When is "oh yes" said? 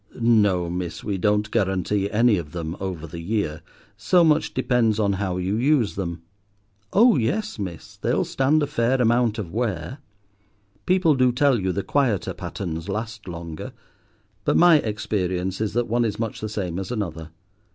6.91-7.59